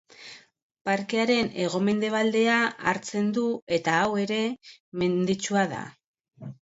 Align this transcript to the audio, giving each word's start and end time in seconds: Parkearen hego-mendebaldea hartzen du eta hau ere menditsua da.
Parkearen 0.89 1.51
hego-mendebaldea 1.65 2.55
hartzen 2.93 3.29
du 3.37 3.43
eta 3.79 3.99
hau 4.07 4.19
ere 4.23 4.41
menditsua 5.03 5.67
da. 5.75 5.85